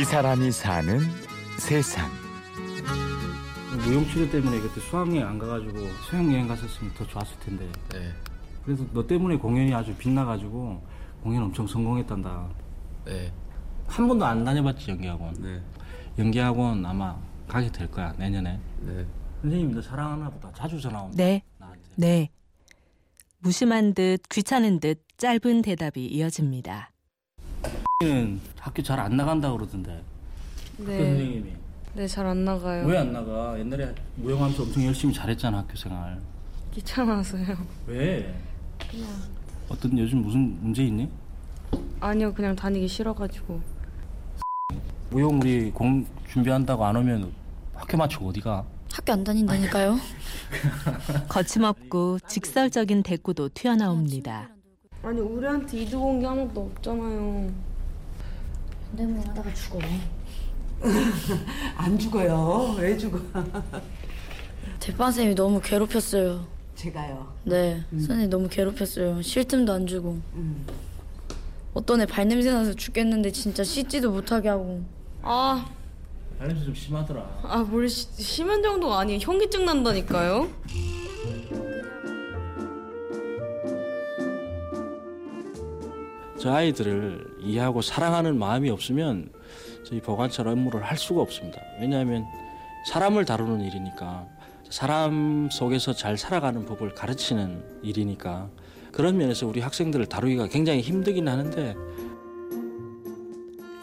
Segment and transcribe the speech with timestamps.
[0.00, 0.98] 이 사람이 사는
[1.58, 2.10] 세상.
[3.84, 7.70] 무용치료 때문에 그때 수학여행 안 가가지고 수영여행 갔었으면 더 좋았을 텐데.
[7.92, 8.10] 네.
[8.64, 10.82] 그래서 너 때문에 공연이 아주 빛나가지고
[11.22, 12.48] 공연 엄청 성공했단다.
[13.04, 13.30] 네.
[13.88, 15.34] 한 번도 안 다녀봤지 연기학원.
[15.34, 15.60] 네.
[16.18, 17.14] 연기학원 아마
[17.46, 18.58] 가게 될 거야 내년에.
[18.80, 19.06] 네.
[19.42, 20.50] 선생님 너 사랑하나 보다.
[20.54, 21.14] 자주 전화 온다.
[21.18, 21.82] 네, 나한테.
[21.96, 22.30] 네.
[23.40, 26.90] 무심한 듯 귀찮은 듯 짧은 대답이 이어집니다.
[28.02, 30.02] 는 학교 잘 안 나간다 그러던데.
[30.78, 31.52] 그 네, 선생님이.
[31.94, 32.86] 네, 잘 안 나가요.
[32.86, 33.58] 왜 안 나가?
[33.60, 36.18] 옛날에 무용하면서 엄청 열심히 잘했잖아 학교 생활.
[36.72, 37.44] 귀찮아서요.
[37.86, 38.34] 왜?
[39.68, 41.10] 어떤 요즘 무슨 문제 있니?
[42.00, 43.60] 아니요, 그냥 다니기 싫어가지고.
[45.10, 47.30] 무용 우리 공 준비한다고 안 오면
[47.74, 48.64] 학교 마치고 어디 가?
[48.90, 49.98] 학교 안 다닌다니까요.
[51.28, 54.48] 거침없고 직설적인 대꾸도 튀어나옵니다.
[55.02, 57.69] 아니, 우리한테 이두공기 아무것도 없잖아요.
[58.90, 59.78] 현대무용 하다가 죽어.
[61.76, 62.76] 안 죽어요.
[62.78, 63.18] 왜 죽어?
[64.80, 66.46] 대판쌤이 너무 괴롭혔어요.
[66.74, 67.30] 제가요.
[67.44, 69.20] 네, 선생님 너무 괴롭혔어요.
[69.22, 70.18] 쉴 틈도 안 주고.
[71.74, 74.82] 어떤 애 발냄새 나서 죽겠는데 진짜 씻지도 못하게 하고.
[75.22, 75.66] 아,
[76.38, 77.40] 발냄새 좀 심하더라.
[77.42, 79.18] 아, 뭘 시, 심한 정도가 아니에요.
[79.20, 80.48] 현기증 난다니까요?
[86.40, 89.30] 저 아이들을 이해하고 사랑하는 마음이 없으면
[89.84, 91.60] 저희 보관찰 업무를 할 수가 없습니다.
[91.78, 92.24] 왜냐하면
[92.88, 94.26] 사람을 다루는 일이니까
[94.70, 98.48] 사람 속에서 잘 살아가는 법을 가르치는 일이니까
[98.90, 101.76] 그런 면에서 우리 학생들을 다루기가 굉장히 힘들긴 하는데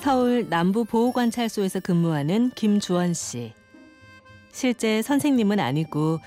[0.00, 3.52] 서울 남부보호관찰소에서 근무하는 김주원 씨.
[4.52, 6.20] 실제 선생님은 아니고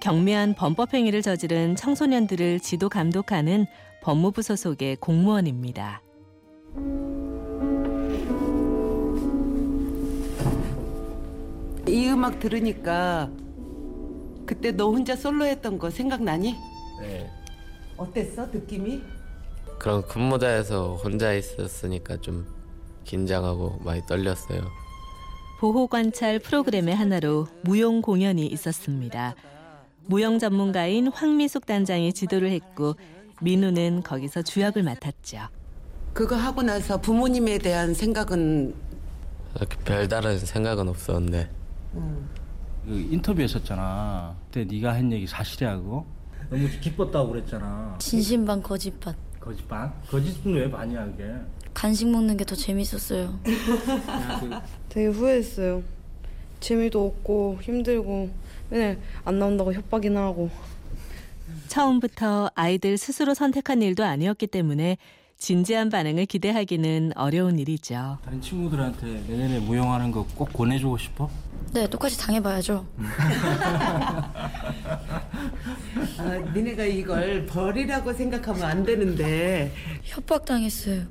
[0.00, 3.66] 경미한 범법 행위를 저지른 청소년들을 지도 감독하는
[4.04, 6.02] 법무부 소속의 공무원입니다.
[11.88, 13.30] 이 음악 들으니까
[14.44, 16.54] 그때 너 혼자 솔로 했던 거 생각나니?
[17.00, 17.30] 네.
[17.96, 18.44] 어땠어?
[18.52, 19.00] 느낌이?
[19.78, 22.46] 그런 근무자에서 혼자 있었으니까 좀
[23.04, 24.66] 긴장하고 많이 떨렸어요.
[25.60, 29.34] 보호 관찰 프로그램의 하나로 무용 공연이 있었습니다.
[30.06, 32.96] 무용 전문가인 황미숙 단장이 지도를 했고
[33.40, 35.38] 민우는 거기서 주역을 맡았죠.
[36.12, 38.74] 그거 하고 나서 부모님에 대한 생각은
[39.56, 41.50] 이렇게 별다른 생각은 없었는데
[42.86, 44.34] 그 인터뷰 했었잖아.
[44.52, 46.04] 그때 네가 한 얘기 사실이야 그거?
[46.50, 47.96] 너무 기뻤다고 그랬잖아.
[47.98, 49.14] 진심 반 거짓 반.
[49.40, 49.92] 거짓 반?
[50.08, 51.32] 거짓은 왜 반이야 그게?
[51.72, 53.38] 간식 먹는 게 더 재밌었어요.
[54.88, 55.82] 되게 후회했어요.
[56.60, 58.30] 재미도 없고 힘들고
[58.70, 60.48] 맨날 안 나온다고 협박이나 하고.
[61.68, 64.96] 처음부터 아이들 스스로 선택한 일도 아니었기 때문에
[65.36, 68.18] 진지한 반응을 기대하기는 어려운 일이죠.
[68.24, 71.28] 다른 친구들한테 내년에 무용하는 거 꼭 권해주고 싶어?
[71.72, 72.86] 네, 똑같이 당해봐야죠.
[76.18, 79.72] 아, 니네가 이걸 벌이라고 생각하면 안 되는데
[80.04, 81.02] 협박당했어요.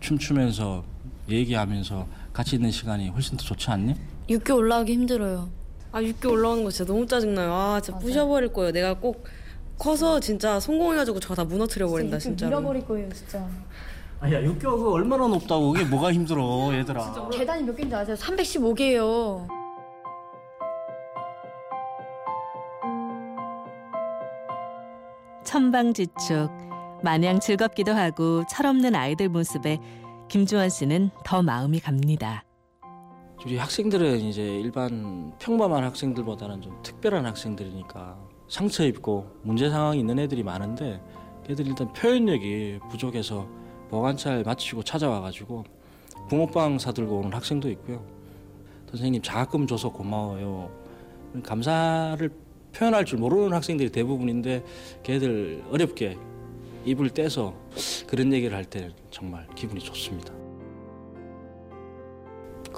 [0.00, 0.84] 춤추면서
[1.28, 3.94] 얘기하면서 같이 있는 시간이 훨씬 더 좋지 않니?
[4.28, 5.50] 육교 올라가기 힘들어요.
[5.92, 7.52] 아, 6개 올라오는 거 진짜 너무 짜증나요.
[7.52, 8.72] 아, 진짜 부셔버릴 거예요.
[8.72, 9.24] 내가 꼭
[9.78, 12.62] 커서 진짜 성공해가지고 저거 다 무너뜨려 버린다, 진짜로.
[12.86, 13.46] 거예요, 진짜.
[14.20, 18.14] 아야 육교가 얼마나 높다고 그게 뭐가 힘들어 얘들아 계단이 몇 개인지 아세요?
[18.14, 19.48] 315개예요.
[25.44, 26.50] 천방지축
[27.02, 29.78] 마냥 즐겁기도 하고 철없는 아이들 모습에
[30.28, 32.44] 김주원 씨는 더 마음이 갑니다.
[33.44, 38.16] 우리 학생들은 이제 일반 평범한 학생들보다는 좀 특별한 학생들이니까
[38.48, 41.02] 상처 입고 문제 상황이 있는 애들이 많은데
[41.44, 43.48] 걔들이 일단 표현력이 부족해서
[43.90, 45.64] 보관찰 마치고 찾아와가지고
[46.28, 48.04] 붕어빵 사들고 오는 학생도 있고요.
[48.90, 50.70] 선생님 장학금 줘서 고마워요.
[51.42, 52.30] 감사를
[52.72, 54.64] 표현할 줄 모르는 학생들이 대부분인데
[55.02, 56.16] 걔들 어렵게
[56.84, 57.54] 입을 떼서
[58.06, 60.41] 그런 얘기를 할때 정말 기분이 좋습니다.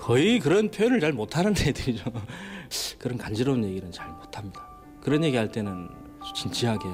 [0.05, 2.13] 거의 그런 표현을 잘 못하는 애들이죠.
[3.01, 4.61] 그런 간지러운 얘기는 잘 못합니다.
[5.01, 5.89] 그런 얘기 할 때는
[6.35, 6.85] 진지하게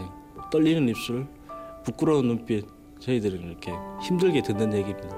[0.52, 1.26] 떨리는 입술,
[1.82, 2.64] 부끄러운 눈빛
[3.00, 5.08] 저희들은 이렇게 힘들게 듣는 얘기입니다.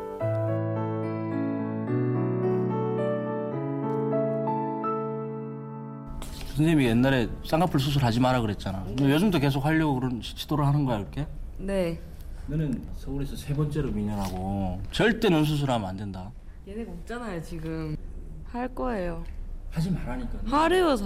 [6.47, 8.87] 선생님이 옛날에 쌍꺼풀 수술하지 마라 그랬잖아.
[8.97, 11.27] 너 요즘도 계속 하려고 그런 시도를 하는 거야 이렇게?
[11.59, 12.01] 네.
[12.47, 16.33] 너는 서울에서 세 번째로 민현하고 절대 눈 수술하면 안 된다.
[16.67, 17.97] 얘네가 없잖아요, 지금.
[18.45, 19.25] 할 거예요.
[19.71, 20.39] 하지 말라니까.
[20.45, 21.05] 하래요, 다.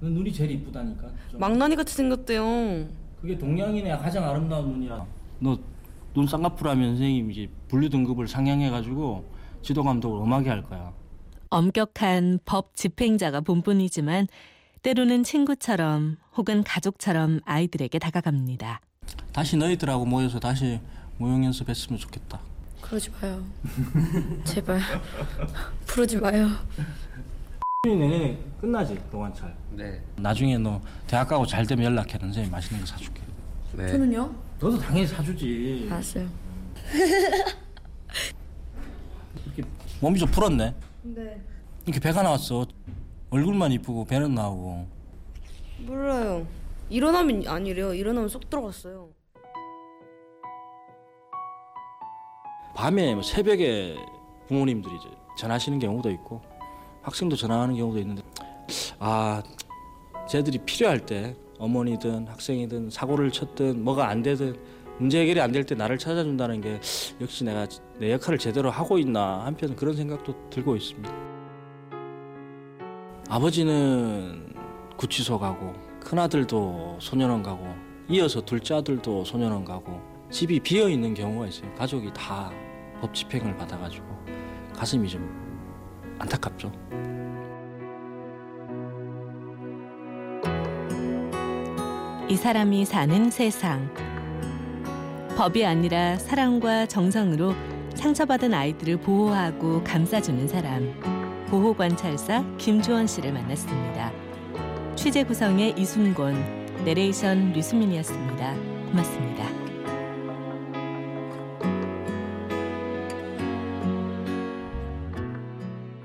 [0.00, 1.08] 넌 눈이 제일 이쁘다니까.
[1.30, 1.40] 좀.
[1.40, 2.86] 망나니 같이 생겼대요.
[3.20, 5.06] 그게 동양인의 가장 아름다운 눈이야.
[5.40, 5.56] 너
[6.14, 9.24] 눈 쌍꺼풀 하면 선생님 이제 분류 등급을 상향해가지고
[9.62, 10.92] 지도 감독을 엄하게 할 거야.
[11.50, 14.28] 엄격한 법 집행자가 본분이지만
[14.82, 18.80] 때로는 친구처럼 혹은 가족처럼 아이들에게 다가갑니다.
[19.32, 20.78] 다시 너희들하고 모여서 다시
[21.18, 22.38] 모형 연습했으면 좋겠다.
[22.84, 23.42] 그러지 마요.
[24.44, 24.78] 제발.
[25.86, 26.48] 부르지 마요.
[27.86, 29.54] 내년에 끝나지 동안철.
[29.70, 30.02] 네.
[30.16, 32.18] 나중에 너 대학 가고 잘 되면 연락해.
[32.18, 33.22] 선생님 맛있는 거 사줄게.
[33.72, 33.88] 네.
[33.88, 34.34] 저는요?
[34.60, 35.88] 너도 당연히 사주지.
[35.90, 36.28] 알았어요.
[40.00, 40.74] 몸이 좀 불었네.
[41.04, 41.40] 네.
[41.86, 42.66] 이렇게 배가 나왔어.
[43.30, 44.86] 얼굴만 이쁘고 배는 나오고.
[45.78, 46.46] 몰라요.
[46.90, 47.94] 일어나면 아니래요.
[47.94, 49.08] 일어나면 쏙 들어갔어요.
[52.74, 53.96] 밤에 뭐 새벽에
[54.48, 56.42] 부모님들이 이제 전화하시는 경우도 있고
[57.02, 58.22] 학생도 전화하는 경우도 있는데
[58.98, 59.42] 아
[60.28, 64.56] 쟤들이 필요할 때 어머니든 학생이든 사고를 쳤든 뭐가 안 되든
[64.98, 66.80] 문제 해결이 안 될 때 나를 찾아준다는 게
[67.20, 67.66] 역시 내가
[67.98, 71.12] 내 역할을 제대로 하고 있나 한편 그런 생각도 들고 있습니다.
[73.28, 74.54] 아버지는
[74.96, 77.66] 구치소 가고 큰 아들도 소년원 가고
[78.08, 80.00] 이어서 둘째 아들도 소년원 가고
[80.34, 81.72] 집이 비어 있는 경우가 있어요.
[81.74, 82.50] 가족이 다
[83.00, 84.06] 법 집행을 받아가지고
[84.74, 85.28] 가슴이 좀
[86.18, 86.72] 안타깝죠.
[92.30, 93.92] 이 사람이 사는 세상.
[95.36, 97.52] 법이 아니라 사랑과 정성으로
[97.94, 100.94] 상처받은 아이들을 보호하고 감싸주는 사람.
[101.48, 104.12] 보호관찰사 김주원 씨를 만났습니다.
[104.96, 108.54] 취재 구성의 이순곤, 내레이션 류수민이었습니다.
[108.90, 109.63] 고맙습니다.